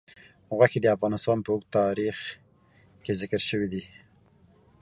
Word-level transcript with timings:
غوښې 0.55 0.79
د 0.81 0.87
افغانستان 0.95 1.37
په 1.43 1.49
اوږده 1.53 1.73
تاریخ 1.79 2.17
کې 3.03 3.11
ذکر 3.21 3.41
شوی 3.49 3.67
دی. 3.73 3.83